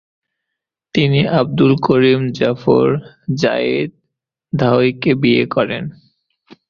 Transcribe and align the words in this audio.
তিনি 0.95 1.19
আবদুল 1.39 1.73
করিম 1.87 2.21
জাফর 2.31 2.87
জাইদ 3.33 3.89
ধাওয়িকে 4.53 5.11
বিয়ে 5.21 5.45
করেন। 5.45 5.83